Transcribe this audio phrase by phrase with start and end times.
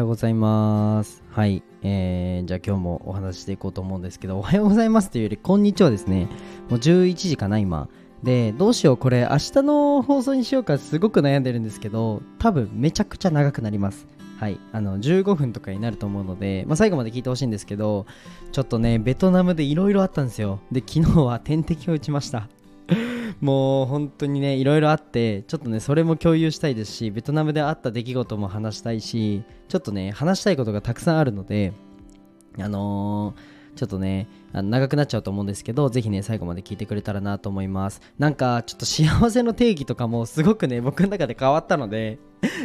[0.00, 1.22] ようございます。
[1.30, 1.62] はい。
[1.82, 6.26] えー、じゃあ今日もお話ししていこうと思うんですけど、おはようございますというより、こんにちはですね。
[6.68, 7.88] もう11時かな、今。
[8.22, 14.06] で、どうしよう、これ、明日の放送にしようか、すごく悩んでるんですけど、多分めちゃくちゃ長くなります。
[14.38, 14.58] はい。
[14.72, 18.06] あの、15分とかになると思うので、まあ、最後まで聞いてほしいんですけど、
[18.52, 20.60] ちょっとね、ベトナムでいろいろあったんですよ。
[20.72, 22.48] で、昨日は点滴を打ちました。
[23.40, 31.72] もう本当にねいろいろあってちょっとねそれも共有したいですしベトナムであった出来事も話したいしちょっとね話したいことがたくさんあるので
[32.58, 38.00] あのーちょっとねあの長くなっちゃうと思うんですけどぜひね最後まで聞いてくれたらなと思います。
[38.18, 42.18] なんかちょっと幸せの定義とかもすごくね 僕の中で変わったので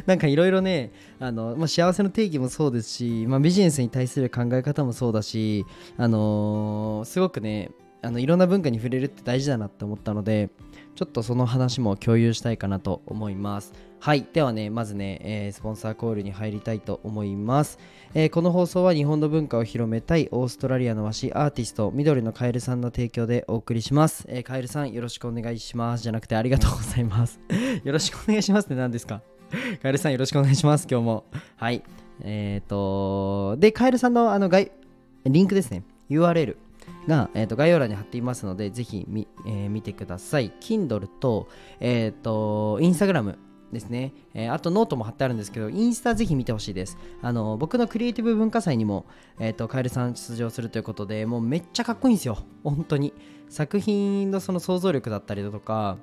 [0.05, 5.66] なんかいろいろねあの、まあ、幸せの定義もそうですし、まあ、ビジネスに対する考え方もそうだし
[5.97, 7.71] あのーすごくね
[8.05, 10.50] あのいろんな文化に触れるって大事だなって思ったので
[10.95, 13.73] ちょっとその話も共有したいかなと思います。
[14.00, 17.80] はいではねまずね、えースポンサーコールに入りたいと思います、
[18.14, 26.03] えーこの放送は日本の文化を広めたいオーストラリアの和紙アーティスト緑のカエルさんの提供でお送りします、えーカエルさんよろしくお願いします。
[26.03, 27.40] じゃなくてありがとうございます。
[27.84, 29.22] よろしくお願いしますって何ですか？
[29.81, 31.23] カエルさんよろしくお願いします今日も。
[31.56, 31.81] はい。
[32.22, 34.72] えっ、とでカエルさんのあの概
[35.25, 35.84] リンクですね。
[36.12, 36.58] URL
[37.08, 39.05] が、えー、と概要欄に貼っていますので、ぜひ、
[39.45, 40.52] えー見てください。
[40.59, 41.47] Kindle と、
[41.80, 43.38] えっ、と、Instagram
[43.72, 46.97] ですね、えーあとノートも貼ってあるんですけど、インスタぜひ見てほしいです。
[47.22, 49.06] あの、僕のクリエイティブ文化祭にも、
[49.39, 52.38] えっ、と、カエルさん出場するということで、もうめっちゃかっこいいんですよ。
[52.63, 53.13] 本当に。
[53.50, 55.97] 作品のその想像力だったりだとか、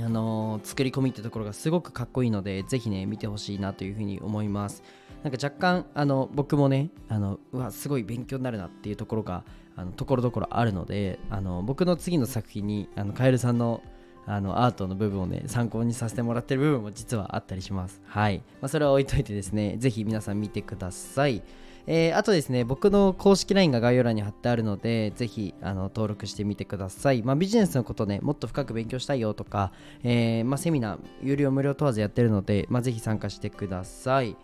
[0.00, 4.82] あの作り込みってところがすごくかっこいいのでぜひね見てほしいなというふうに思います
[5.24, 9.44] なんか若干あの僕もねあのうわすごい勉強になるなっていうところが
[9.78, 13.80] あのところどころあるのであの僕の次の作品にあのカエルさんの
[14.26, 21.42] あのアートの部分をね参考にさせてもらってる部分も実はあったりしますはい、まあ、それは置いといてですねぜひ皆さん見てください
[21.90, 27.22] えーあとですね、僕の公式 LINE が概要欄に貼ってあるので、ぜひあの登録してみてください。
[27.22, 34.36] まあ、ビジネスのことね、もっと深く勉強したいよとか、えーまあ、セミナー、有料無料問わずやってるので、まあ、ぜひ参加してください。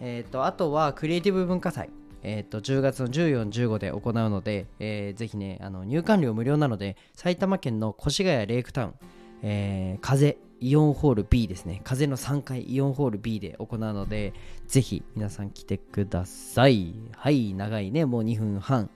[0.00, 1.90] えー、とあとは、クリエイティブ文化祭。
[2.22, 8.94] えー、と10月の14、15で行うので、えーぜひねあの入館料無料なので埼玉県の越谷レイクタウン、
[9.42, 11.80] えー風イオンホール B ですね。
[11.82, 14.32] 風の3階イオンホール B で行うので
[14.68, 16.94] ぜひ皆さん来てください。
[17.16, 18.04] はい長いね。
[18.04, 18.88] もう2分半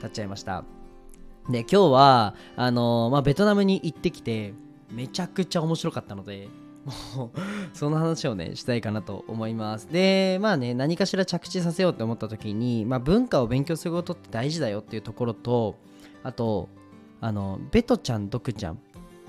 [0.00, 0.64] 経っちゃいました。
[1.50, 4.54] で今日はあのーまあ、ベトナムに行ってきて
[4.90, 6.48] めちゃくちゃ面白かったので
[7.16, 7.38] もう
[7.76, 9.88] その話をねしたいかなと思います。
[9.90, 15.76] でまあね何かしら着地させようって思った時に、まあ、文化を勉強することって大事だよっていうところと
[16.22, 16.68] あと
[17.20, 18.78] あのベトちゃんドクちゃん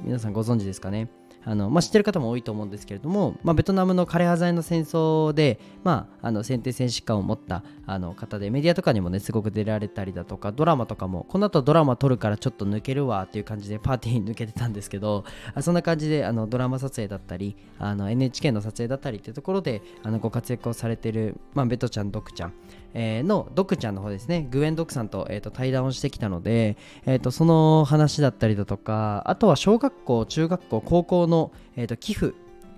[0.02, 1.10] 皆さんご存知ですかね？
[1.46, 22.54] あの、まあ、知ってる方も多いと思うんですけれども、まあ、ベトナムの枯葉剤の戦争で、まあ、あの先天戦士官を持ったあの方でメディアとかにもねすごく出られたりだとかドラマとかもこの後ドラマ撮るからちょっと抜けるわっていう感じでパーティーに抜けてたんですけどあそんな感じであのドラマ撮影だったりあの NHK の撮影だったりっていうところであのご活躍をされてる、まあ、ベトちゃんドクちゃん
[23.00, 24.48] えーのドクちゃんの方ですね。
[24.50, 32.34] グエンドクさんと,、えーと対談をしてきたので、えー、とその話だったりだとかあとは小学校中学校高校の、えー、と寄付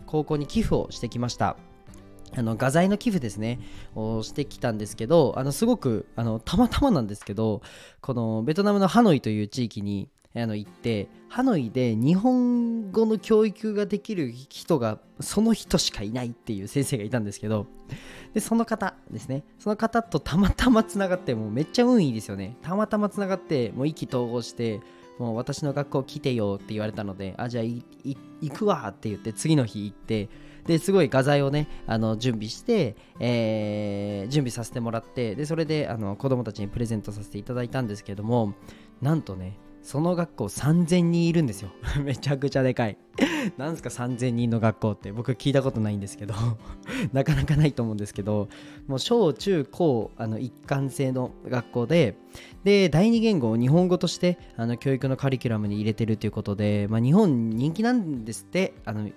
[0.05, 1.55] 高校に寄付をしてきました。
[2.35, 3.59] あの画材の寄付ですね。
[3.95, 7.61] をしてきたんですけどあのすごくあのたまたまなんですけど
[8.01, 17.65] このベトナムのハノイという地域にあの行ってハノイで日本語の教育ができる人がその人しかいないっていう先生がいたんですけど
[18.33, 19.43] でその方ですね。
[19.57, 22.57] その方とたまたまつながってもうめっちゃ運いいですよね。
[22.61, 24.81] たまたまつながってもう意気投合して
[25.17, 30.29] もう私の学校来てよって言われたのであじゃあ行くわって言って次の日行って
[30.65, 38.53] ですごい画材をねあの準備して、えー準備させてもらってでそれであの子供たちにプレゼントさせていただいたんですけども
[39.01, 41.71] なんとねその学校3000人いるんですよ。
[42.03, 42.97] めちゃくちゃでかい。
[43.57, 45.11] なんすか3000人の学校って。
[45.11, 46.33] 僕聞いたことないんですけど。
[47.13, 48.49] なかなかないと思うんですけど。
[48.87, 52.15] もう小中高あの一貫性の学校で。
[52.63, 58.73] で第二言語を日本語としてあの教育のカリキュラムに入れてるということで、まあ、日本人気なんですって。
[58.85, 59.09] あの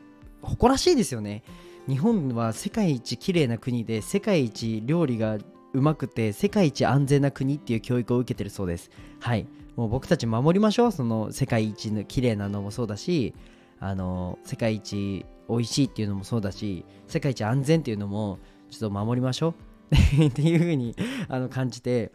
[0.42, 1.42] 誇らしいですよね。
[1.88, 5.38] 日本は世界一綺麗な国で世界一料理が
[5.72, 8.90] うまくて世界一安全な国っていう教育を受けてるそうです。
[9.20, 9.46] はい。
[9.76, 10.92] もう僕たち守りましょう。
[10.92, 13.34] その世界一の綺麗なのもそうだし
[13.80, 18.38] あの世界一美味しいっていうのもそうだし世界一安全っていうのも
[18.70, 19.54] ちょっと守りましょう。
[20.26, 20.96] っていう風に
[21.28, 22.12] あの感じて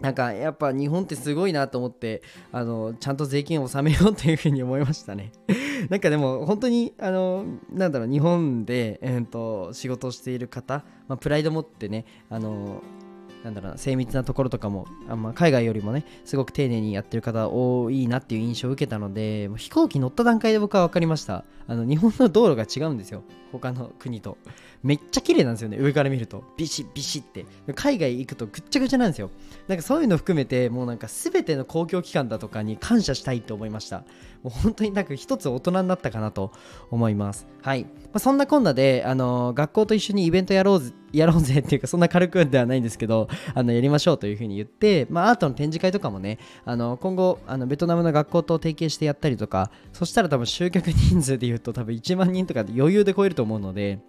[0.00, 5.32] なんかやっぱ日本ってすごいなと思ってあのちゃんと税金を納めようっていうふうに思いましたね。
[5.90, 12.82] なんかでも本当にあのなんだろう日本で、えー、と仕事をしている方、まあ、プライド持ってねあの
[13.44, 21.44] なんだろうな精密なところとかもあんま海外よりもねすごく丁寧にやってる方多いなっていう印象を受けたので飛行機乗った段階で僕は分かりました。
[21.66, 23.22] あの日本の道路が違うんですよ。
[23.52, 24.38] 他の国と。
[24.82, 26.44] めっちゃ綺麗なんですよね上から見ると。
[26.56, 27.46] ビシッビシッって。
[27.74, 29.30] 海外行くとぐっちゃぐちゃなんですよ。
[29.68, 34.04] なんかそういうの含めてもうなんか全ての公共機関だとかに感謝したいと思いました。
[34.42, 36.52] もう本当になんか一つ大人になったかなと
[36.90, 37.46] 思います。
[37.62, 54.00] はい、まあ、そんなこんなであの学校と一緒にイベントやろうぜやろうぜっていうかそんな軽くではないんですけどあのやりましょうというふうに言って、まあ、アートの展示会とかもねあの今後あのベトナムの学校と提携してやったりとかそしたら多分集客人数で言うと多分1万人とかで余裕で超えると思うので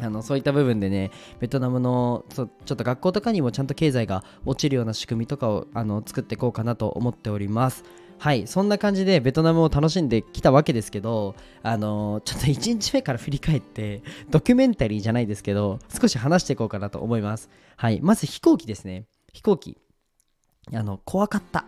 [0.00, 1.10] あのそういった部分でね、
[1.40, 7.84] ベトナムのちょっと学校とかにもちゃんと経済が落ちるような仕組みとかをあの作っていこうかなと思っております。
[8.18, 17.48] はい、そんな感じでベトナムを楽しんできたわけですけど、あの、ちょっと1日目から振り返って、 ドキュメンタリーじゃないですけど、少し話していこうかなと思います。
[17.76, 19.06] はい、まず飛行機ですね。
[19.32, 19.78] 飛行機。
[20.72, 21.64] あの、怖かった。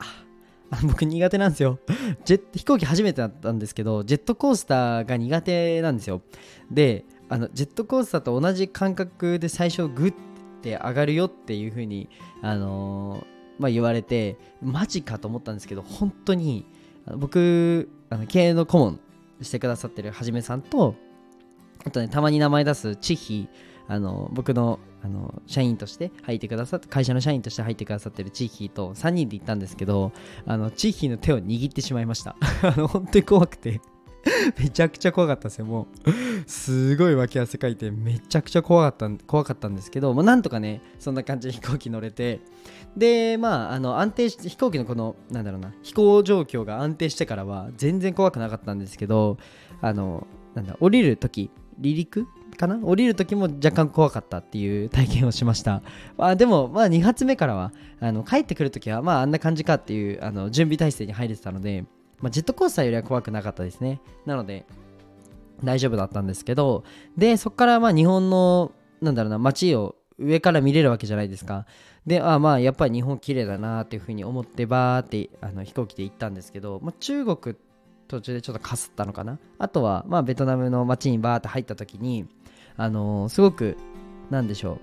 [0.84, 1.80] 僕苦手なんですよ
[2.24, 2.58] ジェット。
[2.58, 6.22] 飛行機初めてだったんですけど、ジェットコースターが苦手なんですよ。
[6.70, 10.14] で、あのジェットコースターと同じ感覚で最初グッ
[10.60, 12.10] て上がるよっていう風に
[12.42, 16.64] あのーまあ、言われてマジかと思ったんですけど本当に
[17.16, 19.00] 僕あの経営の顧問
[19.42, 20.94] してくださってるはじめさんと
[21.84, 23.48] あとねたまに名前出すチヒ
[23.86, 30.12] あの僕のあの社員として入ってくださって会社の社員として入ってくださってるチーヒーと3人で行ったんですけど
[30.46, 32.36] あのチーヒーの手を握ってしまいました。
[32.62, 33.80] あの本当に怖くて。
[34.58, 35.64] めちゃくちゃ怖かったですよ。
[35.64, 36.10] もう
[36.46, 42.40] すごい脇汗かいてめちゃくちゃ怖かった怖かったんですけど、まあ、なんとかねそんな感じで飛行機乗れて。
[42.96, 49.38] でまああの安定して飛行機のこのなんだろうな飛行状況が安定してからは全然怖くなかったんですけど
[49.80, 51.50] あのなんだ降りる時
[51.80, 52.26] 離陸？
[52.56, 52.78] かな？
[52.82, 55.82] 降りる時も若干怖かったっていう体験をしました。
[56.18, 61.84] あでも、まあ、2発目からはあの帰ってくる時は、まあ、あんな感じかっていうあの準備体制に入れてたので、
[62.20, 64.00] まあ、ジェットコースターよりは怖くなかったですね。
[64.26, 64.66] なので、
[65.64, 66.84] 大丈夫だったんですけど、
[67.16, 71.66] で、そこからまあ日本の、なんだろうな、街を上から見れるわけじゃないですか。
[72.06, 77.56] で、あまあ、やっぱり日本綺麗だなっていうふうに思って、バーってあの飛行機で行ったんですけど、まあ、中国
[78.08, 79.38] 途中でちょっとかすったのかな。
[79.58, 82.26] あとは、まあ、ベトナムの街にバーって入った時に、
[82.76, 83.76] あのー、すごく、
[84.30, 84.78] なんでしょ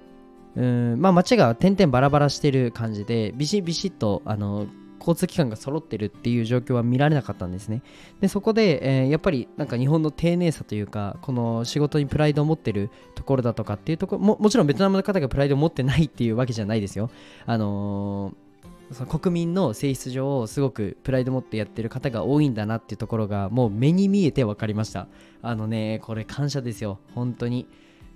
[0.56, 0.62] う。
[0.62, 0.62] う
[0.96, 4.66] んまあ、街が点々バラバラしてる感じでビシビシッとあの
[5.00, 7.82] 交通機関が揃ってるっていう状況は見られなかったんですね。
[8.20, 17.10] で、そこで、えー、やっぱりなんか日本の丁寧さというか、この仕事にプライドを持ってるところだとかっていうところも、もちろんベトナムの方がプライドを持ってないっていうわけじゃないですよ。
[17.46, 18.48] あのー
[18.92, 25.08] その国民の性質上すごくプライド持ってやってる方が多いんだなっていうところがもう目に見えて分かりました
[25.42, 27.68] あのねこれ感謝ですよ本当に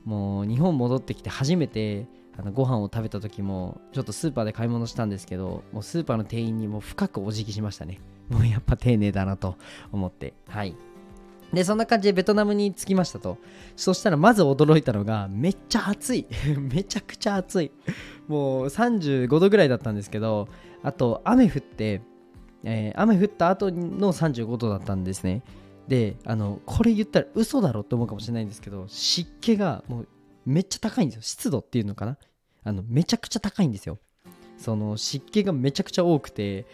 [0.05, 2.07] もう日本戻ってきて初めて
[2.37, 7.99] あのご飯を食べた時もちょっとスーパーで買い物したんですけどもうスーパーの店員にも深くお辞儀しましたね。
[8.29, 9.57] もうやっぱ丁寧だなと
[9.91, 10.33] 思って。
[10.47, 10.75] はい。
[11.53, 13.37] でそんな感じでベトナムに着きましたと。
[13.75, 16.25] そしたらまず驚いたのがめっちゃ暑い。
[16.57, 17.71] めちゃくちゃ暑い。
[18.27, 20.47] もう35度ぐらいだったんですけど
[20.81, 22.01] あと雨降って、
[22.63, 25.43] えー、雨降った後の35度だったんですね。
[25.87, 30.07] であのこれ言ったら嘘だろって思うかもしれないんですけど湿気がもう
[30.45, 31.21] めっちゃ高いんですよ。
[31.21, 32.17] 湿度っていうのかな？
[32.63, 33.99] あのめちゃくちゃ高いんですよ。
[34.57, 36.67] その湿気がめちゃくちゃ多くて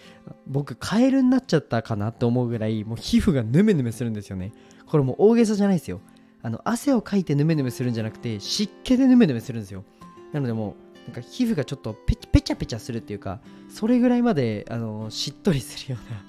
[0.45, 4.51] 僕カエルになっちゃったかなって思うぐらいもう皮膚がヌメヌメするんですよね。
[4.85, 6.01] これもう大げさじゃないですよ。
[6.43, 9.85] あの汗をかいてヌメヌメするんじゃなくて湿気でヌメヌメするんですよ。
[10.33, 16.21] なのでもうなんか皮膚がちょっとペチペチャペチャするっていうかそれぐらいまであのしっとりするような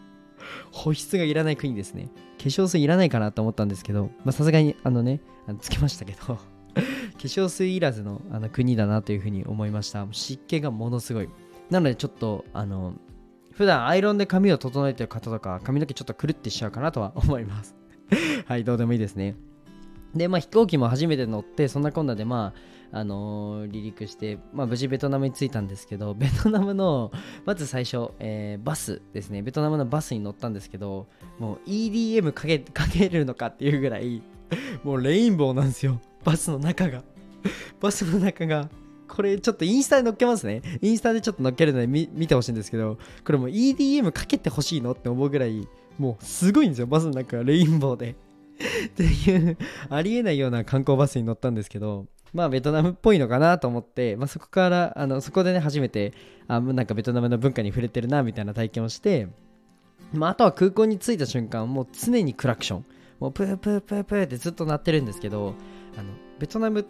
[0.70, 2.10] 保湿がいらない国ですね。
[2.38, 6.38] 化粧水いらないかなと思ったんですけどさすがにあのねあのつけましたけど。
[7.18, 10.06] 化粧水いらずのあの国だなというふうに思いました。
[10.12, 11.28] 湿気がものすごい。
[11.68, 12.94] なのでちょっとあの
[13.52, 17.74] 普段アイロンで髪を整えてる方とか髪の毛ちょっとくるってしちゃうかなとは思います。
[18.46, 19.34] はいどうでもいいですね。
[20.14, 22.54] でまあ飛行機も初めて乗ってそんなこんなでま
[22.92, 27.12] ああのー、離陸して、まあ、無事ベトナムに着いたんですけどベトナムの
[27.44, 29.42] まず最初、えー、バスですね。
[29.42, 31.08] ベトナムのバスに乗ったんですけど
[31.38, 34.22] もう EDM かけかけるのかっていうぐらい
[34.84, 36.00] もうレインボーなんですよ。
[36.24, 37.02] バスの中が。
[37.80, 38.68] バスの中が
[39.06, 40.62] これちょっとインスタで載っけますね。
[40.82, 45.66] インスタでちょっと載っけるので見てほしいんですけどこれもう EDM かけてほしいのって思うぐらい
[45.98, 48.16] もうすごいんですよバスの中がレインボーで。
[48.86, 49.56] っていう
[49.88, 56.12] ありえないような観光バスに乗ったんですけどまあベトナムっぽいのかなと思って、まあ、そこからあのそこでね初めて
[56.48, 59.28] あなんかベトナムの文化に触れてるなみたいな体験をして、
[60.12, 62.84] まあ、あとは空港に着いた瞬間もう常にクラクション。
[63.20, 65.54] もうプープープープーってずっと鳴ってるんですけど
[65.98, 66.84] あのベトナムっ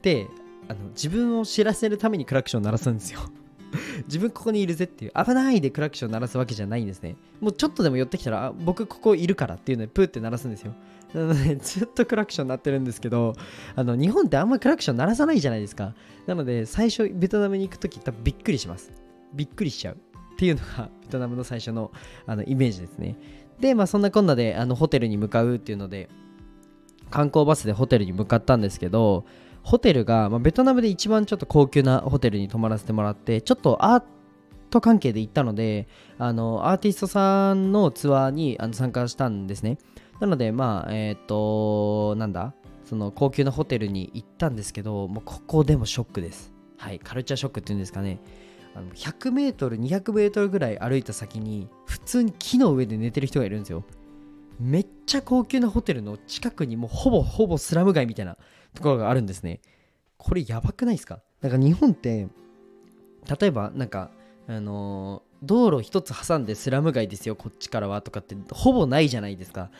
[0.00, 0.28] て
[0.68, 3.20] あの自分を知らせるためにクラクション鳴らすんですよ。
[4.06, 5.12] 自分ここにいるぜっていう。
[5.14, 7.16] 危ないでクラクション鳴らすわけじゃないんですね。
[7.40, 10.74] もうちょっとでも寄ってきたら僕ここいるからっていうのでプーって鳴らすんですよ。
[11.12, 13.34] なので ずっとクラクション鳴ってるんですけど
[13.76, 15.94] あの日本ってあんまクラクション鳴らさないじゃないですか。
[16.26, 18.92] なので最初ベトナムに行く時多分びっくりします。
[19.34, 21.92] びっくりしちゃうっていうのが ベトナムの最初の
[22.26, 23.16] あのイメージですね。
[23.60, 26.08] でまあそんなこんなであのホテルに向かうっていうので
[27.14, 29.24] 観光バスでホテルに向かったんですけど
[29.62, 34.02] ホテルが、まあ、ベトナムで一番ちょっと高級なホテルに泊まらせてもらってちょっとアー
[34.70, 35.86] ト関係で行ったので
[36.18, 39.78] あのアーティストさんのツアーにあの参加したんですね。
[40.18, 42.52] なのでまあえっ、ー、となんだ
[42.84, 46.52] その高級なホテルに行ったんですけどもうここでもショックです。
[46.78, 48.18] はいカルチャーショックっていうんですかね。
[48.74, 53.84] 100m、200m ぐらい歩いた先に普通に木の上で寝てる人がいるんですよ。
[54.60, 58.36] めっちゃ高級なホテルの近くにもうほぼほぼスラム街みたいな
[58.74, 59.60] ところがあるんですね。
[60.16, 61.20] これやばくないですか？
[61.42, 62.28] なんか日本って
[63.40, 64.10] 例えばなんか
[64.46, 69.70] あのー、道路一つ挟んでスラム街ですよこっちからはとかってほぼないじゃないですか。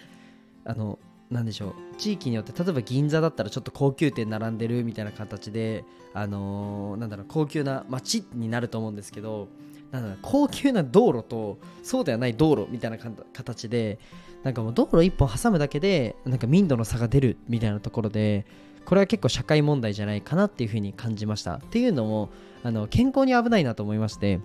[0.64, 0.98] あの
[1.30, 9.48] なんでしょう地域によって例えば銀座だったらちょっと高級店並んでるみたいな形であのー、なんだろう高級な街になると思うんですけど
[9.90, 12.98] なんだろう高級な道路とそうではない道路みたいな
[13.32, 13.98] 形で
[14.44, 18.46] なんかもう道路一本挟むだけでなんか民度の差が出るみたいなところで
[18.84, 21.54] これは結構社会問題じゃないかなっていうふうに感じました。
[21.54, 22.28] っていうのも
[22.62, 24.40] あの健康に危ないなと思いまして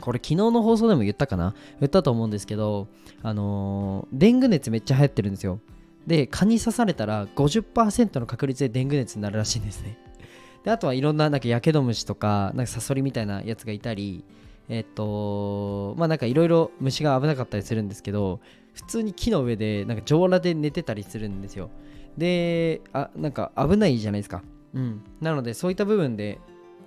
[0.00, 1.54] これ昨日の放送でも言ったかな？
[1.80, 2.88] 言ったと思うんですけど
[3.22, 5.60] あのー、デング熱めっちゃ流行ってるんですよ。
[6.06, 9.96] で蚊に刺されたら50%の確率でデング熱になるらしいんですね。
[10.64, 14.24] であとはいろんななんかやけど虫とかなんかサソリみたいなやつがいたり
[14.68, 18.40] えっとまあなんかいろいろ虫が危なかったりするんですけど
[18.74, 21.70] 普通に木の上でなんか上裸で寝てたりするんですよ。
[22.18, 24.42] であなんか危ないじゃないですか。
[24.74, 25.02] うん。
[25.20, 26.38] なのでそういった部分で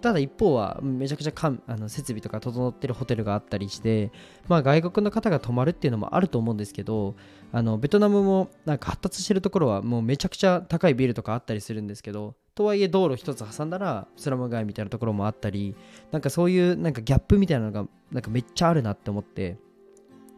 [0.02, 4.12] ただ一方はめちゃくちゃかんあの設備とか整ってるホテルがあったりして
[4.48, 7.16] まあ外国の方が泊まるっていうのもあると思うんですけど
[7.52, 15.76] あのベトナムもなんか発達してるところはもうめちゃくちゃ高いビルとかあったりするんですけどとはいえ道路一つ挟んだらスラム街みたいなところもあったり
[16.12, 19.58] なんかそういうなんかギャップみたいなのがなんかめっちゃあるなって思って。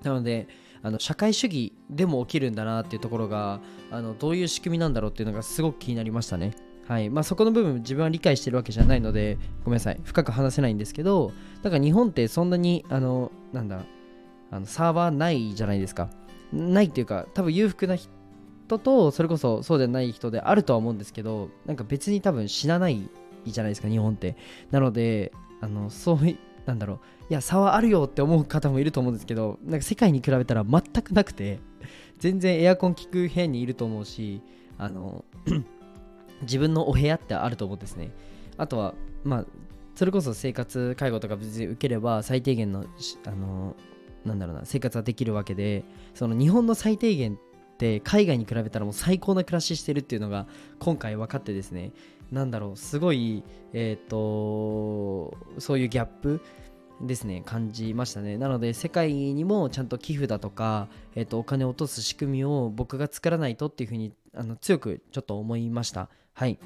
[0.04, 0.48] なので
[0.82, 3.60] あの社会主義でも起きるんだなっていうところが
[3.92, 6.54] あのどういう仕組みなんだろうっていうのがすごく気になりましたね。
[6.88, 7.10] はい。
[7.12, 10.00] まあ、そこの部分自分は理解してるわけじゃないのでごめんなさい。
[10.04, 11.32] 深く話せないんですけど
[11.62, 13.84] だから日本ってそんなにあのなんだ
[14.52, 16.10] あのサーバーないじゃないですか。
[16.52, 23.08] ないっていうか多分裕福な人とそれこそそうじゃない人であるとは思うんですけどなんか別に多分死なない
[23.46, 24.36] じゃないですか日本って。
[24.72, 25.32] なので
[25.62, 27.00] あのそういなんだろう。
[27.30, 31.60] いや差はあるよって思う方もいると思うんですけどなんか世界に比べたら全くなくて
[32.20, 34.42] 全然エアコン効く部屋にいると思うし
[34.78, 35.26] あの
[36.42, 38.12] 自分のお部屋ってあると思うんですね。
[38.58, 39.46] あとはまあ
[39.96, 42.86] それこそ生活介護とか別に受ければ最低限の
[43.26, 43.76] あの
[44.26, 45.84] なんだろうな生活はできるわけで
[46.14, 47.38] その日本の最低限っ
[47.78, 50.48] て海外に比べたらもう最高な暮らししてるっていうのが
[50.80, 51.92] 今回分かってですね。
[52.32, 53.44] なんだろうすごい
[53.74, 56.42] えっ、ー、とそういうギャップ
[57.02, 58.38] ですね感じましたね。
[58.38, 66.10] なので世界にもちゃんと寄付だとか、えー、とお金を落とす仕組みを僕が作らないとっていうふうにあの強くちょっと思いました。
[66.34, 66.60] はい。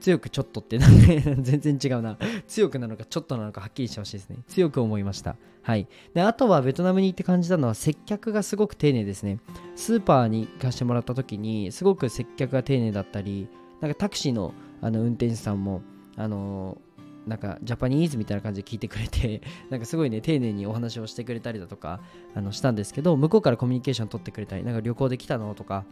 [0.00, 2.18] 強くちょっとってなんで 全然違うな。
[2.46, 4.36] 強くなのかちょっとなのかはっきりしてほしいですね。
[4.48, 5.36] 強く思いました。
[5.62, 5.86] はい。
[6.14, 9.38] であとはベトナムに行って感じたのは接客がすごく丁寧ですね。
[9.74, 13.48] スーパーに行かせてもらった時にすごく接客が丁寧だったり
[13.80, 15.82] なんかタクシーのあの運転手さんも
[16.16, 16.78] あの、
[17.26, 22.00] なんかジャパニーズみたいな感じで聞いてくれて なんかすごいね丁寧にお話をしてくれたりだとか
[22.34, 25.84] あのしたんですけど向こうからコミュニケーション取ってくれたりなんか旅行できたのとか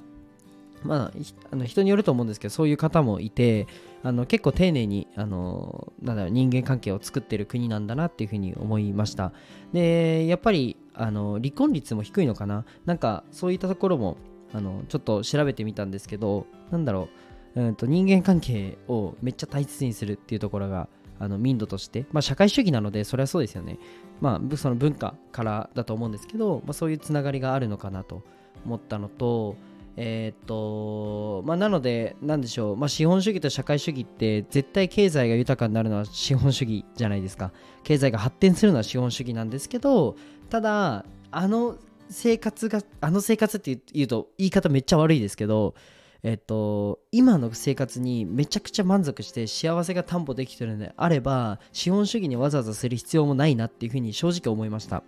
[0.84, 1.12] まあ、
[1.50, 3.66] あの人によると思うんですけどそういう方もいて
[4.02, 9.32] あの結構丁寧にあのなんだろう人間関係を作ってる国なんだなっていうふうに思いました。
[9.72, 12.66] でやっぱりあの離婚率も低いのかな？
[12.84, 14.18] なんかそういったところも
[14.52, 17.23] あのちょっと調べてみたんですけどなんだろう、
[17.54, 23.78] うん、と人間関係をめっちゃ大切にするっていうところがあの民度として、まあ、社会主義なのでそれはそうですよね
[24.20, 28.22] まあその文化からだと思うんですけど、まあ、そういうつながりがあるのかなと
[28.64, 29.56] 思ったのと
[29.96, 37.52] えー、っと、まあ、なので、なんでしょう、まあ、資本主義と社会主義って絶対経済が豊かになるのは資本主義じゃないですか。
[37.84, 40.16] 経済が発展するのは資本主義なんですけど、
[40.50, 41.76] ただ、あの
[42.08, 45.74] 生活が、あの生活って言うと言い方めっちゃ悪いですけど、
[46.24, 55.04] えっと、今の生活にめちゃくちゃ満足して幸せが担保できてるのであれば資本主義にわざわざする必要もないなっていうふうに正直思いました。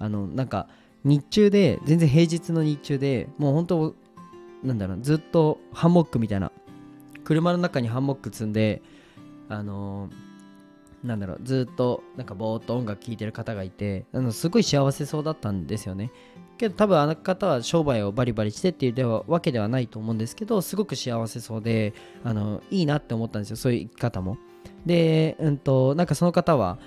[0.00, 0.68] あのなんか
[1.04, 3.94] 日中で全然平日の日中でもう本当
[4.64, 6.50] なんだろうずっとハンモックみたいな
[7.22, 8.82] 車の中にハンモック積んで
[9.48, 10.28] あのー
[11.04, 16.10] なんだろうずっとなんかぼーっと音楽聴いてる方がいてあのすごい幸せそうだったんですよね。
[16.58, 24.36] けど多分あの方は商売をバリバリしてっていうわけではないと思うんですけどすごく幸せそうであのいいなって思ったんですよそういう生き方も。
[24.84, 26.78] でうんとなんかその方は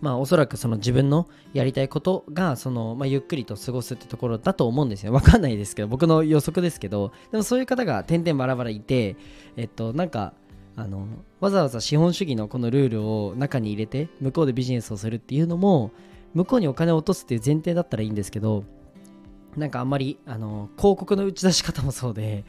[0.00, 5.12] まあおそらくその自分のやりたいことがその、まあ、ゆっくりと過ごすってところだと思うんですよ。
[5.12, 7.12] わかんないですけど僕の予測ですけど。
[7.30, 9.16] でもそういう方が点々バラバラいて
[9.56, 10.34] えっとなんか
[10.74, 11.06] あの
[11.40, 15.92] わざわざ資本主義のこのルールを中に入れて向こうでビジネスをするっていうのも
[16.34, 18.64] 向こうにお金を落とすっていう前提だったらいいんですけど
[19.56, 22.44] なんかあんまりあの広告の打ち出し方もそうで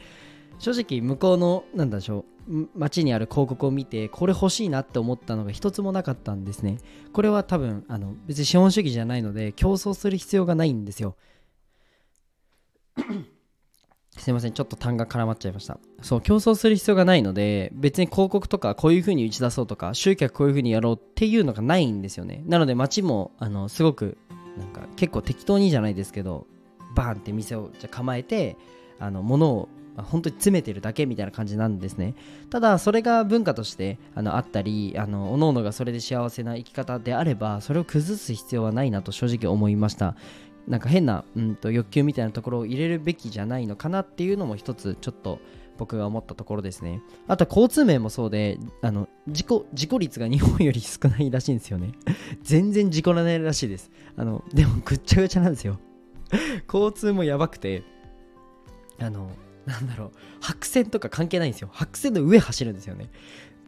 [0.58, 6.78] 正直向こうのなんだでしょう街にある広告を見てこれ欲しいなって思ったのが一つもなかったんですね。
[7.12, 11.16] これは多分あの別に資本主義じゃないので競争する必要がないんですよ。
[14.16, 15.78] すいません、ちょっと単が絡まっちゃいました。
[16.02, 22.42] そう、競争する必要がないので、別に広告とかこういう風に打ち出そうとか、集客こういう風にやろうっていうのがないんですよね。
[22.46, 24.16] なので街も、あの、すごく、
[24.56, 26.46] なんか結構適当にじゃないですけど、
[26.94, 28.56] バーンって店をじゃ構えて、
[29.00, 32.14] あの、物を本当に詰めてるだけみたいな感じなんですね。
[32.50, 40.16] ただ、それが文化としてあのあったり、あの、各々がそれで幸せな生き方であれば、それを崩す必要はないなと正直思いました。
[40.68, 45.40] なんか変な、うんと、欲求みたいなところを入れるべきじゃないのかなっていうのも一つちょっと
[45.76, 47.02] 僕が思ったところですね。
[47.26, 51.92] あと交通面もそうで、あの事故事故率が日本より少ないらしいんですよね。
[52.42, 53.90] 全然事故らないらしいです。
[54.16, 55.78] あのでもぐっちゃぐちゃなんですよ。
[56.72, 57.82] 交通もやばくて、
[58.98, 59.30] あの、
[59.66, 61.68] なんだろう、白線とか関係ないんですよ。
[61.72, 63.10] 白線の上走るんですよね。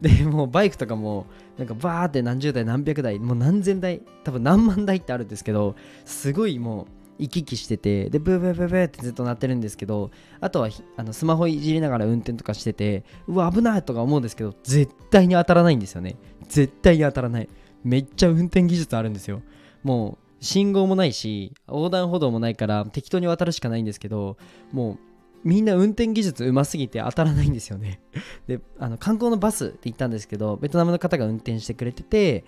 [0.01, 1.25] でもうバイクとかも
[1.57, 5.75] なんかバーって何十台何百台もう何千台多分何万台ってあるんですけど
[6.05, 6.85] すごいもう
[7.19, 16.15] 行き来しててでブーブーブーブーってずっと鳴ってるんですけどあとはあのスマホいじりながら運転とかしててうわ危ないとか思うんですけど絶対に当たらないんですよね。
[16.47, 17.49] 絶対に当たらない。
[17.83, 19.41] めっちゃ運転技術あるんですよ。
[19.83, 24.37] もう信号もないし横断歩道もないから適当に渡るしかないんですけど
[24.71, 24.97] もう
[25.43, 28.01] みんな運転技術うますぎて当たらないんですよね。
[28.47, 32.45] であの観光のバスって言ったんですけどベトナムの方が運転してくれてて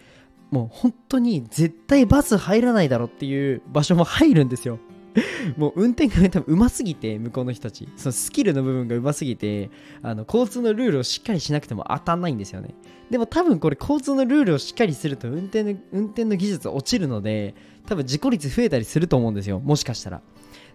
[0.52, 4.80] もう本当に絶対バス入らないだろっていう場所も入るんですよ。
[5.58, 7.88] もう運転が多分うますぎて向こうの人たち。
[7.96, 9.70] そのスキルの部分がうますぎて
[10.02, 12.74] あの交通のルールをしっかりしなくても当たんないんですよね。
[13.10, 17.56] でも多分これ交通のルールをしっかりすると運転の運転の技術落ちるので
[17.88, 19.60] 多分事故率増えたりすると思うんですよ。
[19.60, 20.22] もしかしたら。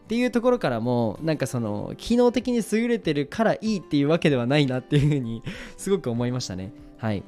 [0.04, 5.42] っていうところからもなんかその機能的に優れてるからいいっていうわけではないなっていうふうに
[5.78, 6.72] すごく思いましたね。
[6.98, 7.22] はい。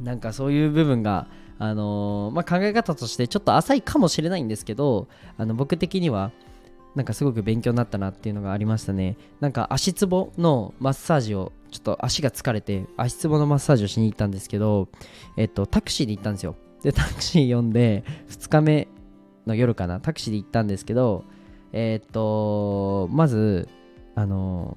[0.00, 1.26] なんかそういう部分が
[1.58, 6.32] あのー、まあ、考え方としてちょっと浅いかもしれないんですけどあの僕的には
[6.94, 9.18] なんかすごく勉強になったなっていうのがありましたね。
[9.40, 14.88] なんか足つぼのマッサージをちょっと足が疲れて足つぼのマッサージをしに行ったんですけど
[15.36, 16.56] えっとタクシーで行ったんですよ。
[16.82, 18.88] でタクシー呼んで2日目
[19.46, 21.24] の夜かなタクシーで行ったんですけど
[21.72, 23.68] えー、っと、まず、
[24.14, 24.76] あの、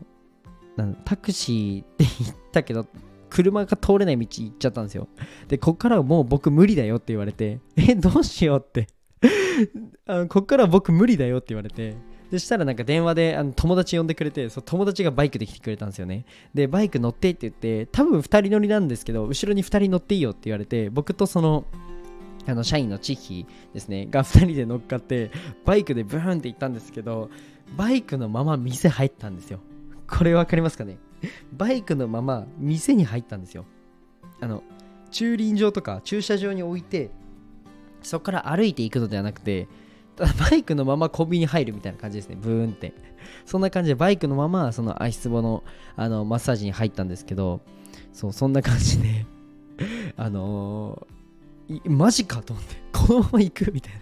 [1.05, 2.87] タクシーで行ったけど、
[3.29, 5.07] 車が通れない道行っちゃったんですよ。
[5.47, 8.87] で、こっからはもう僕無理だよって言われて、え、どうしようって
[10.05, 11.95] あのこっからは僕無理だよって言われて、
[12.31, 16.25] そしたらなんか電話であの友達呼んでくれて、そ友達がバイクで来てくれたんですよね。
[16.53, 21.65] で、バイク乗ってって言って、多分2人乗りなんですけど、後ろに2人乗っていいよって言われて、僕とその
[22.45, 25.31] あの社員のチッヒですねが2人で乗っかって
[25.65, 27.29] バイクでブーンって行ったんですけど
[27.77, 29.59] バイクのまま店入ったんですよ。
[30.07, 30.97] これ分かりますかね？
[31.53, 33.65] バイクのまま店に入ったんですよ。
[34.41, 34.61] あの
[35.11, 37.11] 駐輪場とか駐車場に置いて
[38.01, 39.67] そこから歩いていくのではなくて
[40.17, 42.93] ただバイクのままコンビニ入るみたいな感じですねブーンって。
[43.45, 45.63] そんな感じでバイクのままその足つぼの
[45.95, 47.61] あのマッサージに入ったんですけど
[48.11, 49.25] そうそんな感じで
[50.17, 51.22] あのー
[51.85, 53.99] マジかと思って このまま行くみたいな。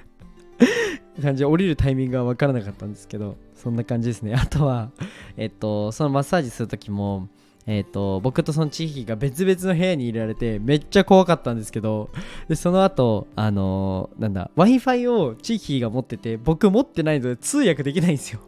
[1.22, 4.34] 感じで降りるタイミングが分からなかったんですけどそんな感じですね。
[4.34, 4.92] あとは
[5.38, 7.28] えっとそのマッサージする時も
[7.68, 12.10] えっと僕とその地域が別々の部屋に入れられてめっちゃ怖かったんですけど
[12.48, 18.40] でその後あのー、なんだ w i f i を地域が持ってて僕持ってないので通訳できないんですよ。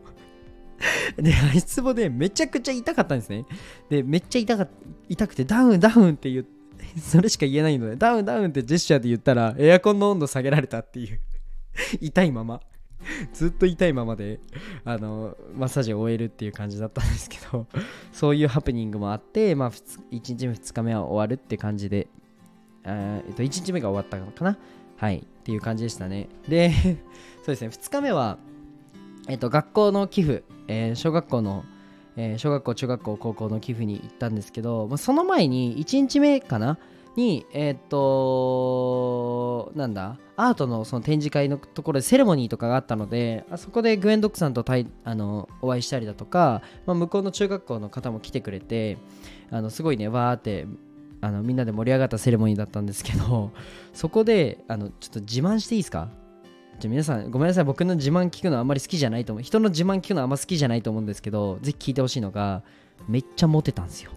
[1.18, 3.46] で、足つぼでめちゃくちゃ痛かったんですね。
[3.90, 4.68] で、めっちゃ痛か
[5.10, 6.63] 痛くてダウンダウンって言って、
[7.00, 11.20] それしか言えないので、ダウンダウンってジェスチャーで言ったら、エアコンの温度下げられたっていう。
[12.02, 12.62] 痛いまま。
[13.34, 14.40] ずっと痛いままで
[14.86, 17.68] あのマッサージを終えるっていう感じだったんですけど
[18.14, 22.08] そういうハプニングもあって、まあ、1日目2日目は終わるって感じで、
[22.86, 24.58] えっと、1日目が終わったのかな？
[24.96, 25.18] はい。
[25.18, 26.30] っていう感じでしたね。
[26.48, 26.72] で
[27.44, 27.68] そうですね。
[27.68, 28.38] 2日目は、
[29.28, 31.66] えっと、学校の寄付、えー、小学校の
[32.16, 36.78] えー、小学校中学校高校の寄付に行ったんですけど、まあ、その前に1日目かな？
[37.16, 40.18] にえー、っとなんだ？
[40.36, 48.98] アートのその展示会のところでセレモニーとかがあったのであそこでグエンドックさんとたいあのお会いしたりだとか、まあ、向こうの中学校の方も来てくれて
[49.52, 50.66] あのすごいねわーって
[51.22, 53.52] あのみんなで盛り上がったセレモニーだったんですけど
[53.94, 56.10] そこであのちょっと自慢していいですか？
[56.80, 57.64] じゃ皆さんごめんなさい。
[57.64, 59.44] 僕の自慢聞くのあんまり好きじゃないと思う。
[59.44, 62.64] 人の自慢聞くのあんま好きじゃないと思うんですけどぜひ聞いてほしいのが
[63.08, 64.12] めっちゃモテたんですよ。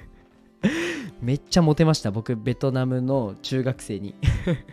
[1.22, 2.10] めっちゃモテました。
[2.10, 4.14] 僕ベトナムの中学生に。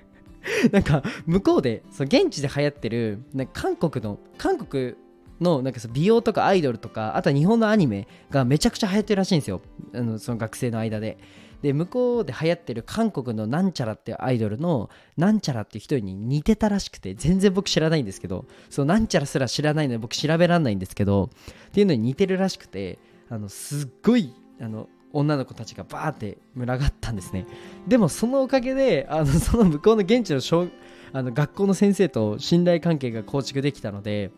[0.72, 4.96] なんか向こうでその現地で流行ってるなんか韓国の韓国
[5.40, 9.62] のなんかその美容とかアイドルとかあとは日本のアニメがめちゃくちゃ流行ってるらしいんですよ。
[9.94, 11.18] あのその学生の間で。
[11.64, 21.30] で向こうで流行ってる韓国のなんちゃらっていうアイドルのなんちゃらっていう人に似てたらしくて全然僕知らないんですけどそのなんちゃらすら知らないので僕調べらんないんですけど
[21.70, 23.00] っていうのに似てるらしくて
[23.30, 27.46] あのすっごいあの女の子たちがバーって群がったんですね。
[27.88, 30.68] でもそのおかげであのその向こうの現地の小
[31.14, 34.32] あの学校の先生と信頼関係が構築できたので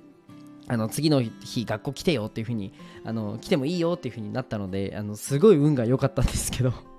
[0.67, 2.71] あの次の日学校来てよっていう風に
[3.03, 6.94] あに来てもいいよっていう風になったのであのすごい運が良かったんですけど。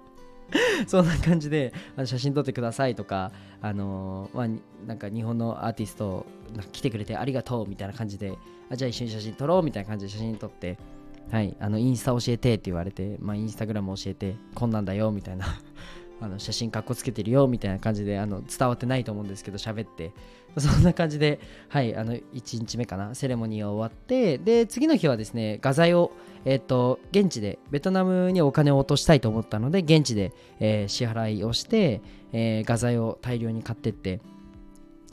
[0.87, 1.73] そんな感じで
[2.05, 4.49] 写真撮ってくださいとか、あの、まあ、
[4.87, 6.27] なんか日本のアーティスト
[6.73, 8.33] 来てくれてありがとうみたいな感じで
[8.71, 10.79] あじゃあ一緒に写真撮ろうみたいな感じで写真撮って
[11.31, 15.61] はい、あのインスタ教えてって言われて、まあ、インスタグラム教えてこんなんだよみたいな
[16.21, 20.13] あの写真かっこつけてるよみたいな感じであの伝わってないと思うんですけど喋って。
[20.57, 23.15] そんな感じではいあの1日目かな。
[23.15, 26.13] セレモニーが終わってで次の日はですね画材を
[26.47, 32.01] えっ、と現地でベトナムにお金を落としたいと思ったので現地で、えー、支払いをして、
[32.33, 34.21] えー、画材を大量に買ってって。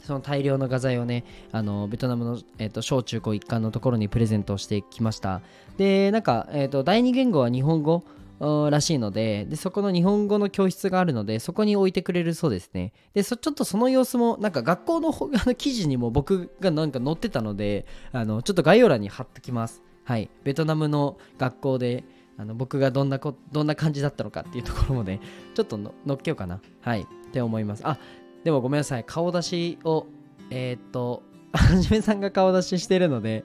[0.04, 5.40] その大量の画材をね、あのベトナムの、えーと、小中高一貫のところにプレゼントしてきました。
[5.78, 8.04] で、なんか、えーと、第二言語は日本語。
[8.40, 12.92] らしいのでで、そこの日本語の教室があるので、そこに置いてくれるそうですね。
[13.14, 19.82] で、そちょっとその様子も、なんか学校の あの記事にも僕がなんか載ってたので、あのちょっと概要欄に貼ってきます。
[20.04, 20.28] はい。
[20.42, 22.04] ベトナムの学校で、
[22.36, 25.20] あの僕がどんなこどんな感じだったのかっていうところもね、
[25.54, 26.60] ちょっとのっけようかな。
[26.80, 27.02] はい。
[27.02, 27.82] って思います。
[27.84, 27.98] あ、
[28.42, 29.04] でもごめんなさい。
[29.04, 30.06] 顔出しを、
[30.50, 31.22] えー、っと、
[31.54, 33.44] はじめさんが顔出ししてるので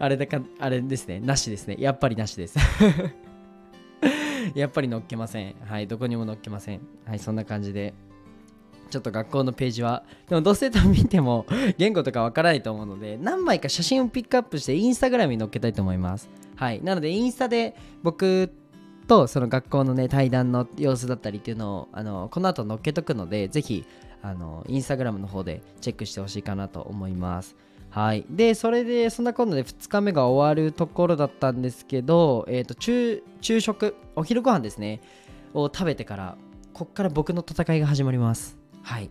[0.00, 1.20] あれだか、あれですね。
[1.20, 1.76] なしですね。
[1.78, 2.58] やっぱりなしです
[4.54, 5.54] やっぱり乗っけません。
[5.64, 5.86] はい。
[5.86, 6.80] どこにも乗っけません。
[7.04, 7.18] はい。
[7.18, 7.94] そんな感じで。
[8.90, 11.44] ちょっと学校のページは、でもどうせ見ても
[11.76, 16.30] 言語とかわからないと思うので、何枚か写真をピックアップしてインスタグラムに載っけたいと思います。
[16.56, 16.82] はい。
[16.82, 18.50] なのでインスタで僕
[19.06, 23.84] とその学校のね対談の様子だったりっていうのをあのこの後載っけとくので、ぜひ
[24.22, 27.56] あのインスタグラムの方でチェックしてほしいかなと思います。
[27.90, 28.24] はい。
[28.28, 35.00] で、それで、そんなことで2日目が終わるところだったんですけど、えっ、ー、と、昼、昼食、お昼ご飯ですね、
[35.54, 36.36] を食べてから、
[36.74, 38.58] こっから僕の戦いが始まります。
[38.82, 39.10] はい。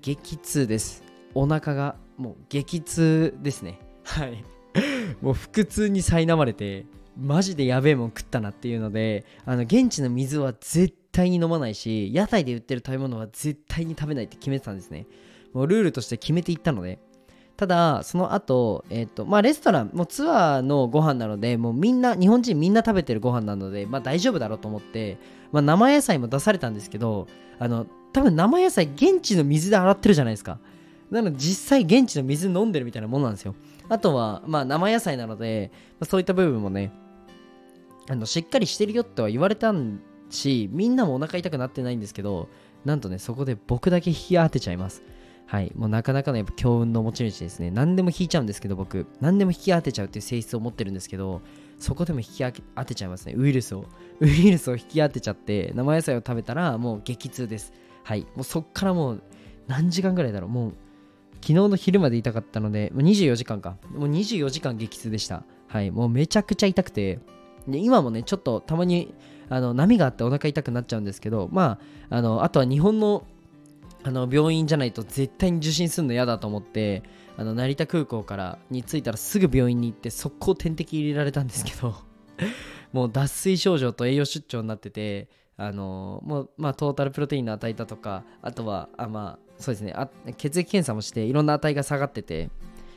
[0.00, 1.02] 激痛です。
[1.34, 3.78] お腹が、もう激痛ですね。
[4.04, 4.44] はい。
[5.20, 6.86] もう腹痛に苛まれて、
[7.18, 15.06] マジでやべえもん食ったなっていうので、あの、現地の水は絶対に飲まないし屋台で売ってる食べ物は絶対に食べないって決めてたんですね
[15.54, 16.98] もうルールとして決めていったので
[17.56, 25.18] ただその後え、ー、とまあレストランもうツアーのご飯なのでもうみんな日本人みんな食べてるご飯なのでまあ大丈夫だろうと思って、
[25.52, 27.26] まあ、生野菜も出されたんですけど
[27.58, 30.58] あの多分生野菜現地の水で洗ってるじゃないですか。
[31.10, 33.54] なので実際現地の水飲んでるみたいなもんなんですよ。
[33.88, 36.92] あとはまあ生野菜なので、まあ、そういった部分もね
[38.08, 39.72] あのしっかりしてるよっては言われた
[40.30, 42.48] しみんなもお腹痛くなってないんですけど
[42.84, 45.02] なんとねそこで僕だけ引き当てちゃいます。
[45.46, 45.72] はい。
[45.76, 47.70] もうなかなかのやっぱ強運の持ち主ですね。
[47.70, 49.06] 何でも引いちゃうんですけど僕。
[49.20, 51.40] 何でも引き当てちゃうっていう性質を持ってるんですけど
[51.78, 53.34] そこでも引き当てちゃいますね。
[53.36, 53.86] ウイルスを。
[54.20, 57.72] ウイルスを引き当てちゃって生野菜を食べたらもう激痛です。
[58.02, 58.22] はい。
[58.34, 59.22] もうそっからもう
[59.68, 60.50] 何時間ぐらいだろう。
[60.50, 60.72] もう
[61.36, 63.76] 昨日の昼まで痛かったのでもう24時間か。
[63.94, 65.44] もう24時間激痛でした。
[65.68, 65.92] はい。
[65.92, 67.20] もうめちゃくちゃ痛くて。
[67.68, 69.14] で今もねちょっとたまに
[69.48, 71.78] あの波があってお腹痛くなっちゃうんですけど、ま
[72.10, 73.24] あ、あのあとは日本の
[74.06, 77.02] あの病院じゃないと絶対に受診するの嫌だと思って
[77.36, 81.96] あの成田空港からに着いたらすぐ病院に行って速攻点滴入れられたんですけど
[82.92, 92.48] もう脱水症状と栄養出張になっててあのもうまあトータルプロテインの値だとかあとはあまあそうですねあ血液検査もしていろんな値が下がってて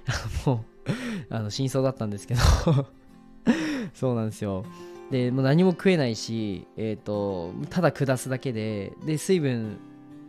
[0.46, 2.42] もうあの真相だったんですけど
[3.96, 4.64] そうなんですよ。
[5.10, 9.80] でもう何も食えないし、えーと、ただ下すだけでで水分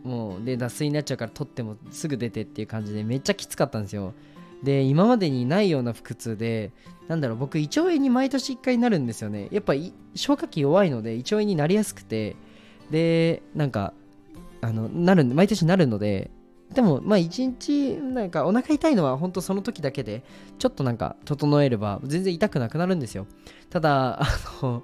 [0.03, 4.13] もうで脱水になっちゃうから取ってもすぐ出てっていう感じでめっちゃきつかったんですよ。
[4.63, 6.71] で今までにないような腹痛で
[7.07, 9.47] なんだろう僕胃腸炎に毎年1回なるんですよね。
[9.51, 9.73] やっぱ
[10.15, 12.35] 消化器弱いので胃腸炎になりやすくて
[12.89, 13.93] でなんか
[14.61, 16.29] あのなる毎年なるので
[16.73, 20.23] でもまあ一日なんかお腹痛いのは本当その時だけで
[20.59, 23.25] ちょっとなんか整えれば全然痛くなくなるんですよ。
[23.69, 24.27] ただあ
[24.61, 24.83] の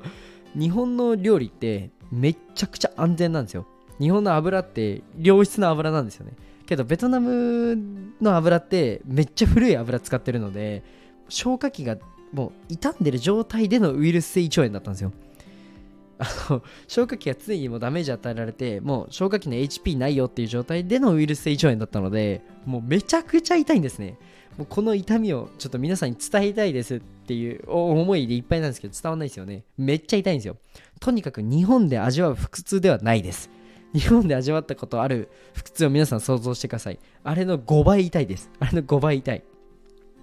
[0.56, 3.68] 日本の料理ってめっちゃくちゃ安全なんですよ。
[4.00, 6.34] 日本の油って良質な油なんですよね。
[6.66, 7.78] けどベトナム
[8.22, 10.84] の油ってめっちゃ古い油使ってるので
[11.30, 11.98] 消化器が
[12.34, 15.14] もう傷んでる状態でのウイルス性胃腸炎だったんですよ。
[16.20, 24.18] あの消化器が常にもうダメージ与えられてもう消化器の HP ないよっていう状態でのウイルス性胃腸炎だったのでもうめちゃくちゃ痛いんですね。
[24.58, 29.64] もうこの痛みをちょっと皆さんに伝えたいですっていう思いでいっぱいなんですけど伝わんないですよね。
[29.78, 30.58] めっちゃ痛いんですよ。
[31.00, 33.57] とにかく日本で味わう腹痛ではないです。
[33.94, 37.00] 日本で味わったことある腹痛を皆さん想像してください。
[37.24, 38.52] あれの5倍痛いです。
[38.60, 39.44] あれの5倍痛い。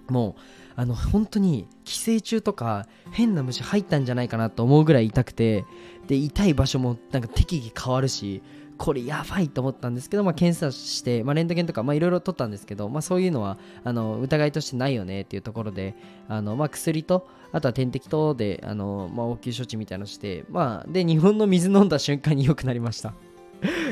[0.09, 0.40] もう
[0.77, 5.64] あの本当に寄生虫とか変な虫入ったんじゃないかなと思うぐらい痛くて
[6.09, 8.42] で痛い場所もなんか適宜変わるし
[8.77, 15.94] これやばいと思ったんですけど、まあ、検査して、まあ、レントゲンとかいろいろ取ったんですけど、まあ、そういうのはあの疑いとしてないよねっていうところで
[16.29, 23.14] あの、まあ、薬とあとは点滴等であの、まあ、応急処置みたいなのして、まあ、で日本の水飲んだ瞬間に良くなりました。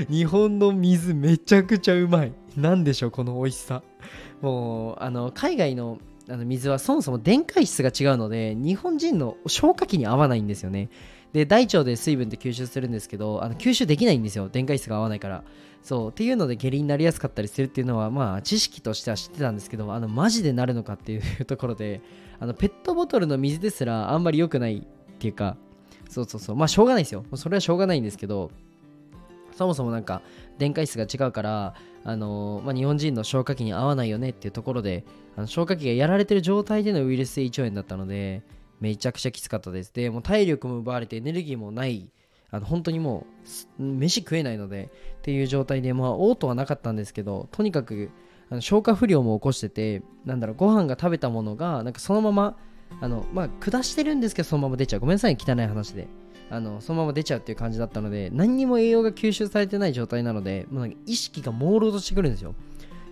[0.08, 2.32] 日本の水めちゃくちゃうまい。
[2.56, 3.82] なんでしょうこの美味しさ。
[4.40, 10.88] もうあの海外のあの水はそもそも電解質が違うので日本人の消化器に合わないんですよね。
[11.32, 14.48] で大腸で水分って吸収するんですけどあの吸収できないんですよ。
[14.48, 15.44] 電解質が合わないから。
[15.82, 22.00] そうっていうので下痢になりやすかったりするっていうのはまあ知識としては知ってたんですけどあのマジでなるのかっていうところで
[22.38, 24.82] あのペットボトルの水ですらあんまり良くないっ
[25.18, 25.56] ていうか
[26.08, 26.56] そうそうそう。
[26.56, 27.24] まあしょうがないですよ。
[27.34, 28.52] それはしょうがないんですけど
[29.54, 30.22] そもそもなんか
[30.58, 35.04] 電解質が違うからあのー、まあ、日本人の消化器に合わないよねっていうところで
[35.36, 38.42] あの消化器がやられてる状態でのウイルス性胃腸炎だったので
[38.80, 39.92] めちゃくちゃきつかったです。
[39.94, 42.10] でもう体力も奪われてエネルギーもない
[42.50, 43.26] あの本当にも
[43.78, 48.10] う飯食えないのでっていう状態でまあ嘔吐はなかったんですけどとにかく
[48.50, 52.58] あの消化不良も起こしててなんだろうご飯が食べたものがなんかそのまま
[53.00, 55.00] あのまあ下してるんですけどそのまま出ちゃう。
[55.00, 56.08] ごめんなさい汚い話で。
[56.52, 62.54] あのそのまま出ちゃうっていう感じだったので何にも栄養が吸収されてない状態なのでもうなんか意識が朦朧としてくるんですよ。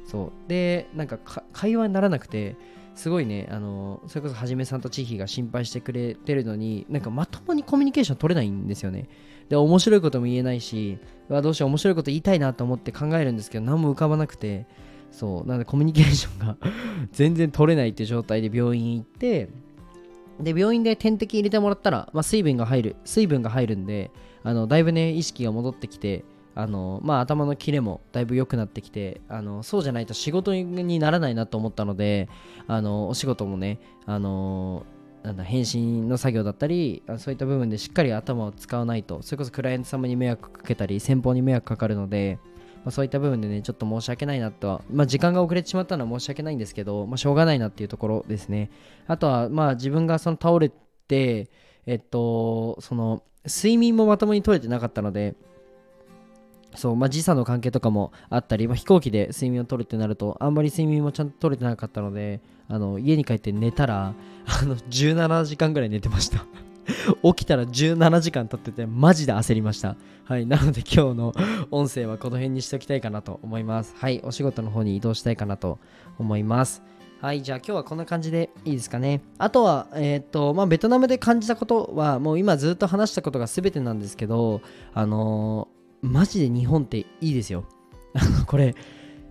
[0.05, 0.48] そう。
[0.48, 1.18] でなんか
[1.53, 2.57] 会話にならなくて
[2.94, 9.09] すごいねあのそれこそはじめさんと千尋が心配してくれてるのになんかまともにコミュニケーション取れないんですよね。
[9.48, 10.98] で面白いことも言えないし
[11.31, 14.66] どうしよう面白いこと言いたいなと思って考えるんですけど何も浮かばなくて
[15.12, 15.48] そう。
[15.48, 16.59] なのでコミュニケーションが
[17.12, 19.48] 全然取れないって状態で病院行って
[20.42, 24.11] で、病院で点滴入れてもらったら、まあ、水分が入る、水分が入るんで、
[24.42, 26.24] あのだいぶね、意識が戻ってきて、
[26.55, 32.29] あのまあ、頭のキレもだいぶ良くなってきてあのそうじゃないと仕事にならないなと思ったので
[32.66, 34.85] あのお仕事もねあの
[35.22, 42.38] なんだ返信の作業だったりそういった部分でしっかり頭を使わないとそれこそクライアント様に迷惑かけたり先方に迷惑かかるので
[42.85, 48.71] まあ、そういった部分でね、ちょっと申し訳ないなとは、まあ、時間が遅れてしまったのは申し訳ないんですけど、まあ、しょうがないなっていうところですね。
[49.07, 50.71] あとは、まあ、自分がその倒れ
[51.09, 51.51] て、
[51.87, 55.35] えっと、その、睡眠もまともに取れてなかったので、
[56.75, 64.14] そう、まあ、時差の関係とかもあったり、まあ、飛行機で睡眠を取るってなると、あんまり睡眠もちゃんと取れてなかったので、あの家に帰って寝たら、
[64.47, 66.47] あの17時間ぐらい寝てました
[67.22, 69.96] 起きたら17時間経っててマジで焦りました。
[70.24, 70.46] はい。
[70.46, 71.33] なので今日の
[71.70, 73.94] 音声はこの辺にしておきたいかなと思います。
[73.96, 74.20] はい。
[74.24, 75.79] お仕事の方に移動したいかなと
[76.18, 76.83] 思います。
[77.20, 77.42] はい。
[77.42, 79.22] じゃあ今日はこんな感じでいいですかね。
[79.38, 84.62] あとは、えー、っと、まあ、ベトナムで感じたことはもう今ずっと話したことが全てなんですけど、
[84.94, 87.64] あのー、マジで日本っていいですよ。
[88.46, 88.74] これ、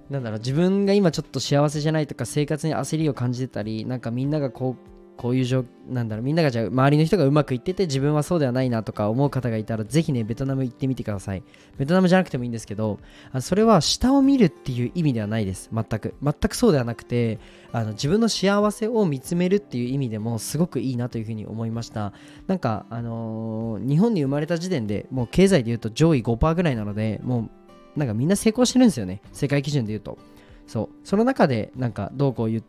[0.10, 11.44] なんだろう自分が今ちょっと幸せじゃないとか生活に焦りを感じてたりなんかみんながこうこういう状なんだろうみんながじゃあ周りの人がうまくいってて自分はそうではないなとか思う方がいたらぜひねベトナム行ってみてください。
[11.78, 13.02] ベトナムじゃなくてもいいんですけど
[13.34, 15.70] あそれは下を見るっていう意味ではないです。
[15.74, 17.38] 全く全くそうではなくて
[17.74, 22.14] あの自分の幸せを見つめるっていう意味でもすごくいいなというふうに思いました。
[22.48, 27.50] なんかあのー、日本に生まれた時点でもう経済で言うと上位5%ぐらいなのでも
[27.98, 29.22] うなんかみんな成功してるんですよね。
[29.34, 30.18] 世界基準で言うと。
[30.66, 30.90] そう。
[31.04, 32.62] その中でなんかどうこう言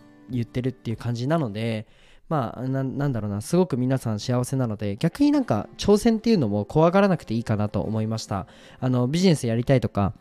[0.42, 1.86] ってるっていう感じなので
[2.30, 8.46] まあなんだろうなすごく皆さん幸せなので逆になんか挑戦っていうのも怖がらなくていいかなと思いました
[8.80, 10.14] あのビジネスやりたいとか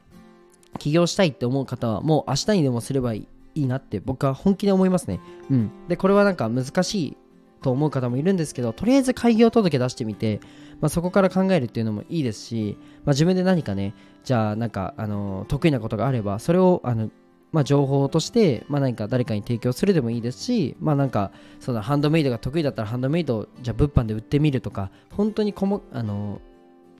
[0.78, 5.20] 起業したいって思う方はもう明日にでもすればいいなって僕は本気で思いますね。
[5.50, 5.72] うん。
[5.88, 7.18] で、これはなんか難しい
[7.62, 10.40] と思う方もいるんですけど、とりあえず開業届出してみて、
[10.82, 13.94] まあ、そこから考えるっていうのもいいですし、まあ、自分で何かね、
[14.24, 17.10] じゃあなんか、あの得意なことがあれば、それをあの
[17.52, 26.42] まあ、情報として、まあ、何か誰かに提供するでもいいですし、まあ、なんかそのハンドメイドが得意だったらハンドメイドじゃあ物販で売ってみるとか本当にこもあの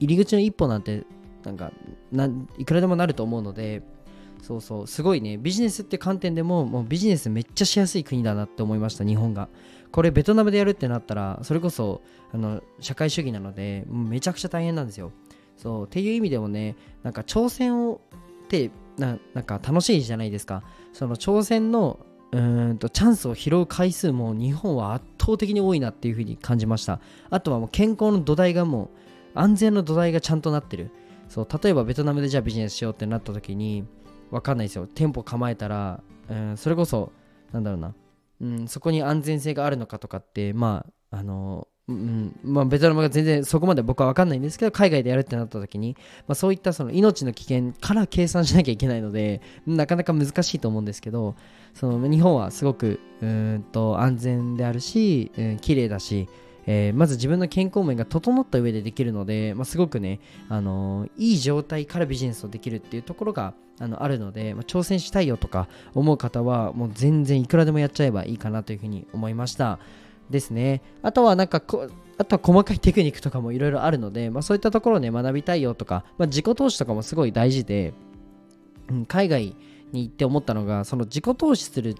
[0.00, 1.04] 入り口の一歩なんて
[1.44, 1.72] なんか
[2.58, 3.82] いくらでもなると思うので
[4.42, 9.48] そうそうすごいねビジネスって観点でももうビジネスめっちゃしやすい国だなって思いました日本が。
[9.92, 12.00] これベトナムでやるってなったらそれこそ
[12.32, 15.12] あの社会主義なのでめちゃくちゃ大変なんですよ。
[15.56, 18.00] そうっていう意味でもねなんか挑戦を
[18.44, 20.62] ってななんか楽しいじゃないですか。
[20.92, 21.98] その挑戦の
[22.32, 27.00] うんとチャンスを拾う回数も日本は圧倒的に多いなっていうふうに感じました。
[27.30, 30.90] あとはもう健康の土台がもう安全の土台がちゃんとなってる。
[31.28, 33.84] そう例えばベトナムでじゃあビジネスしようってなった時に
[34.30, 34.86] 分かんないですよ。
[34.86, 37.12] 店舗構えたら、うん、それこそ
[37.52, 37.94] なんだろうな、
[38.40, 45.96] うん、そこに安全性があるのかとかってまああのうんまあ、ベトナムが全然そこまで僕は分かんないんですけど海外でやるってなった時に、
[46.28, 51.34] まあ、そういったその命の危険から計算しなきゃいけないのでなかなか難しいと思うんですけど
[51.74, 56.28] その日本はすごくうんと安全であるし、うん、綺麗だし、
[56.66, 69.78] えー、まず自分の健康面が整った上でできるので、まあ、すごくね、あのー、いい状態からビジネスをできるっていうところがあのあるので、まあ、挑戦したいよとか思う方はもう全然いくらでもやっちゃえばいいかなというふうに思いました。
[70.30, 70.82] ですね。
[71.02, 71.88] あとはなんかこ
[72.18, 77.94] あとは細かいテクニックとかもいろいろあるので、まあ、そういったところをね、学びたいよとか、まあ、自己投資とかもすごい大事で、
[78.90, 79.56] うん、海外
[79.92, 81.96] に行って思ったのが、その自己投資する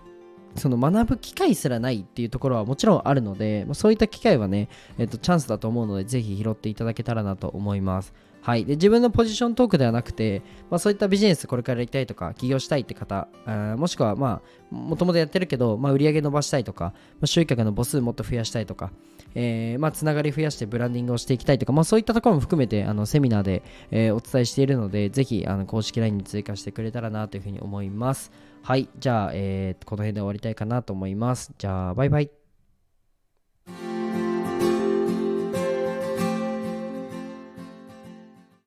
[0.56, 8.12] その学ぶ機会すらないっていうところはもちろんあるので、ま、そういった機会はね、えっと、チャンスだと思うので、ぜひ拾っていただけたらなと思います。
[8.42, 14.40] はい、で自分のポジショントークではなくて、まあ、そういったビジネスこれからやりたいとか起業したいって方あもしくはま
[14.72, 18.92] あもともとやってるけど、まあ、売り上げ伸ばしたいとか、まあ、集客の母数もっと増やしたいとか、
[19.34, 28.30] えー、まあ、つながり増やしてブランディングをしていきたいとか、まあ、そういったところも含めてあのセミナーで、えー、お伝えしているのでぜひあの公式 LINE に追加してくれたらなというふうに思います。
[28.62, 28.88] はい。
[28.98, 31.52] じゃあ、えー、この辺で終わりたいかなと思います。
[31.58, 32.30] じゃあバイバイ。